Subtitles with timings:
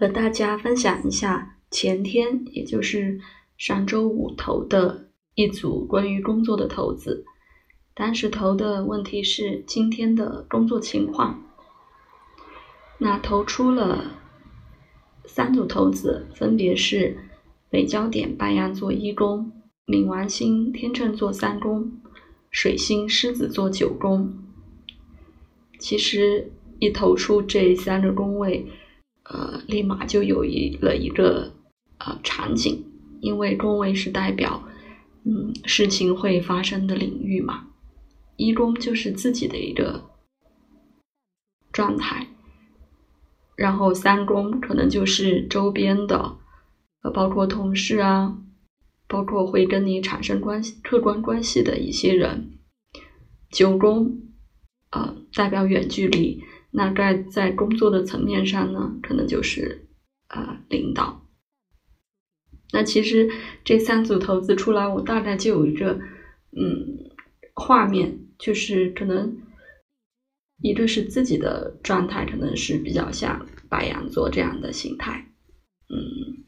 [0.00, 3.20] 和大家分享一下前天，也就是
[3.58, 7.26] 上周五投的一组关于工作的投资。
[7.92, 11.42] 当时投的问题是今天的工作情况。
[12.96, 14.12] 那投出了
[15.26, 17.18] 三组投子，分别是
[17.68, 19.52] 北焦点白羊座一宫、
[19.86, 22.00] 冥王星天秤座三宫、
[22.50, 24.32] 水星狮子座九宫。
[25.78, 28.66] 其实一投出这三个宫位，
[29.32, 31.52] 呃，立马就有一了一个
[31.98, 32.84] 呃场景，
[33.20, 34.64] 因为宫位是代表
[35.24, 37.68] 嗯事情会发生的领域嘛，
[38.36, 40.10] 一宫就是自己的一个
[41.70, 42.26] 状态。
[43.54, 46.38] 然后三宫可能就是周边的，
[47.02, 48.36] 呃，包括同事啊，
[49.06, 52.58] 包括会跟你产生关系、客观关系的一些人。
[53.50, 54.22] 九宫，
[54.90, 56.42] 呃，代表远距离。
[56.70, 59.88] 那在在工作的层面上呢，可能就是
[60.28, 61.26] 呃领导。
[62.72, 63.28] 那其实
[63.64, 66.00] 这三组投资出来，我大概就有一个
[66.56, 67.10] 嗯
[67.54, 69.36] 画面，就是可能。
[70.62, 75.26] 一个是自己的状态，可能是比较像白羊座这样的形态，
[75.88, 76.44] 嗯，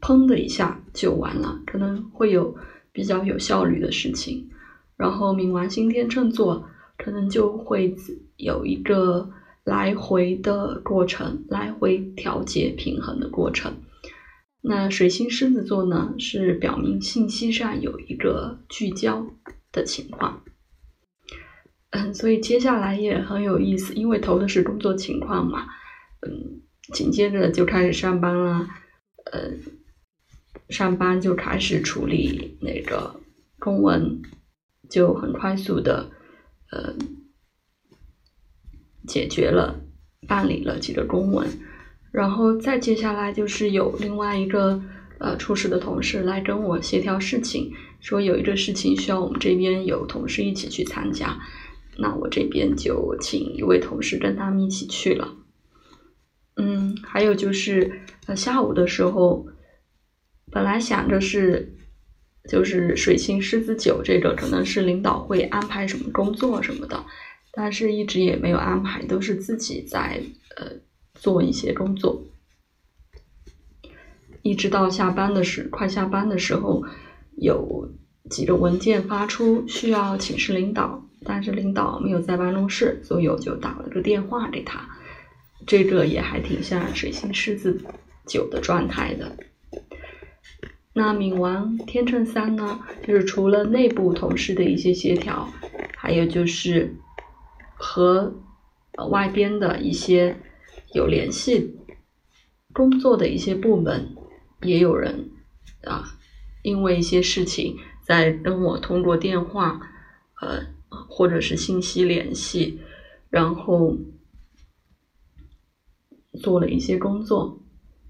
[0.00, 2.56] 砰的一下就完了，可能会有
[2.90, 4.48] 比较有效率的事情。
[4.96, 6.66] 然后冥王星天秤座
[6.98, 7.94] 可能就会
[8.36, 9.30] 有一个
[9.64, 13.72] 来回的过程，来回调节平衡的过程。
[14.60, 19.26] 那水星狮子座呢，是表明信息上有一个聚焦
[19.72, 20.42] 的情况。
[21.90, 25.66] 嗯，所以接下来也很有意思，因为投的是工作情况嘛，
[26.26, 26.60] 嗯，
[26.92, 28.68] 紧接着就开始上班了，
[29.32, 29.52] 呃，
[30.68, 33.18] 上班就开始处理那个
[33.58, 34.20] 公文，
[34.90, 36.10] 就很快速的，
[36.70, 36.94] 呃，
[39.06, 39.80] 解决了，
[40.26, 41.48] 办理了几个公文，
[42.12, 44.82] 然后再接下来就是有另外一个
[45.18, 51.40] 呃处事的同事来跟我协调事情，说有一个事情需要我们这边有同事一起去参加。
[51.96, 55.34] 那我这边就请一位同事跟他们一起去了。
[56.56, 59.46] 嗯，还有就是呃下午的时候，
[60.50, 61.74] 本来想着是
[62.48, 67.04] 就是水星狮子九这个可能是领导会安排什么工作什么的，
[67.52, 70.22] 但是一直也没有安排，都是自己在
[70.56, 70.72] 呃
[71.14, 72.24] 做一些工作。
[74.42, 76.82] 一直到下班的时快下班的时候，
[77.36, 77.92] 有
[78.30, 81.04] 几个文件发出需要请示领导。
[81.24, 84.88] 但是领导没有在办公室，所以我就打了个电话给他。
[85.66, 87.82] 这个也还挺像水星狮子
[88.24, 89.36] 九的状态的。
[90.98, 95.48] 那冥王天秤三呢，就是除了内部同事的一些协调，
[95.96, 96.96] 还有就是
[97.76, 98.34] 和
[99.08, 100.36] 外边的一些
[100.92, 101.78] 有联系
[102.72, 104.16] 工作的一些部门，
[104.62, 105.30] 也有人
[105.84, 106.18] 啊，
[106.62, 109.80] 因为一些事情在跟我通过电话，
[110.42, 110.76] 呃。
[111.10, 112.80] 或者是信息联系，
[113.28, 113.94] 然后
[116.40, 117.60] 做了一些工作，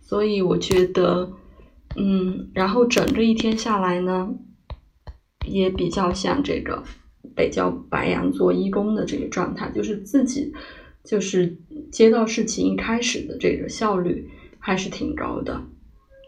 [0.00, 1.34] 所以我觉得，
[1.96, 4.34] 嗯，然后整个一天下来呢，
[5.46, 6.82] 也比较像这个
[7.34, 10.52] 北郊白羊座一宫的这个状态，就是自己
[11.04, 11.58] 就是
[11.90, 15.62] 接到事情一开始的这个效率还是挺高的。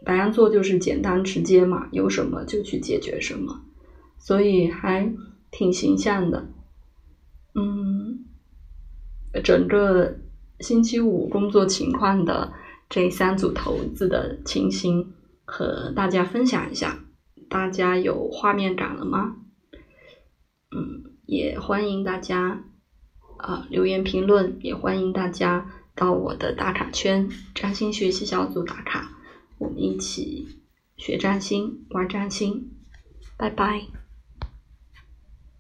[0.05, 3.65] 白羊座就是简单直接嘛，有什么就去解决什么，
[4.19, 5.15] 所以还。
[5.57, 6.49] 挺形象的，
[7.55, 8.25] 嗯，
[9.45, 10.17] 整个
[10.59, 12.53] 星期五工作情况的
[12.91, 15.13] 这三组投资的情形
[15.45, 17.05] 和大家分享一下，
[17.49, 19.37] 大家有画面感了吗？
[20.71, 22.65] 嗯，也欢迎大家
[23.39, 29.13] 啊留言评论，也欢迎大家到我的打卡圈占星学习小组打卡，
[29.59, 30.61] 我们一起
[30.97, 32.71] 学占星，玩占星，
[33.37, 34.04] 拜拜。